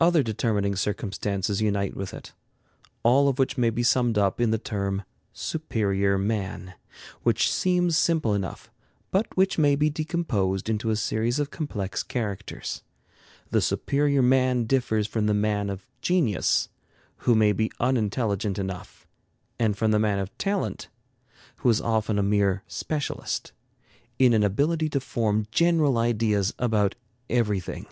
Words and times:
Other 0.00 0.22
determining 0.22 0.76
circumstances 0.76 1.60
unite 1.60 1.96
with 1.96 2.14
it, 2.14 2.32
all 3.02 3.26
of 3.28 3.40
which 3.40 3.58
may 3.58 3.70
be 3.70 3.82
summed 3.82 4.16
up 4.16 4.40
in 4.40 4.52
the 4.52 4.56
term 4.56 5.02
"superior 5.32 6.16
man," 6.16 6.74
which 7.24 7.52
seems 7.52 7.98
simple 7.98 8.34
enough, 8.34 8.70
but 9.10 9.26
which 9.36 9.58
may 9.58 9.74
be 9.74 9.90
decomposed 9.90 10.68
into 10.68 10.90
a 10.90 10.94
series 10.94 11.40
of 11.40 11.50
complex 11.50 12.04
characters. 12.04 12.84
The 13.50 13.60
superior 13.60 14.22
man 14.22 14.62
differs 14.62 15.08
from 15.08 15.26
the 15.26 15.34
man 15.34 15.70
of 15.70 15.84
genius, 16.00 16.68
who 17.16 17.34
may 17.34 17.50
be 17.52 17.72
unintelligent 17.80 18.60
enough, 18.60 19.08
and 19.58 19.76
from 19.76 19.90
the 19.90 19.98
man 19.98 20.20
of 20.20 20.38
talent, 20.38 20.86
who 21.56 21.68
is 21.68 21.80
often 21.80 22.16
a 22.16 22.22
mere 22.22 22.62
specialist, 22.68 23.50
in 24.20 24.34
an 24.34 24.44
ability 24.44 24.88
to 24.90 25.00
form 25.00 25.48
general 25.50 25.98
ideas 25.98 26.54
about 26.60 26.94
everything. 27.28 27.86